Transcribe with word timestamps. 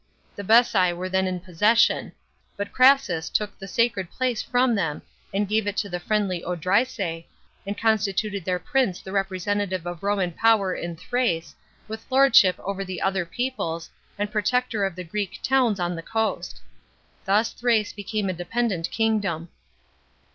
The 0.35 0.43
B 0.43 0.53
ssi 0.55 0.95
were 0.95 1.09
then 1.09 1.27
in 1.27 1.39
possession; 1.39 2.13
but 2.57 2.73
Crassus 2.73 3.29
took 3.29 3.55
the 3.59 3.67
sacred 3.67 4.07
plac^ 4.11 4.43
from 4.43 4.73
them 4.73 5.03
and 5.31 5.47
gave 5.47 5.67
it 5.67 5.77
to 5.77 5.89
the 5.89 5.99
friendly 5.99 6.41
Odrysaa, 6.41 7.23
and 7.67 7.77
constituted 7.77 8.43
their 8.43 8.57
prince 8.57 8.99
the 8.99 9.11
representative 9.11 9.85
of 9.85 10.01
Roman 10.01 10.31
power 10.31 10.73
in 10.73 10.95
Thrace, 10.95 11.53
with 11.87 12.03
lordship 12.09 12.55
over 12.61 12.83
the 12.83 12.99
other 12.99 13.27
peoples, 13.27 13.91
and 14.17 14.31
protector 14.31 14.85
of 14.85 14.95
the 14.95 15.03
Greek 15.03 15.37
towns 15.43 15.79
on 15.79 15.93
the 15.95 16.01
coast. 16.01 16.61
Thus 17.25 17.51
Thrace 17.53 17.93
became 17.93 18.27
a 18.27 18.33
depen 18.33 18.69
dent 18.69 18.89
kingdom. 18.89 19.49